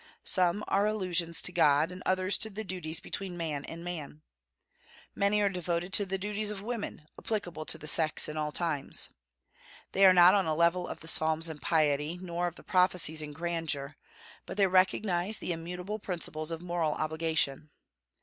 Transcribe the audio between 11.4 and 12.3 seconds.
in piety,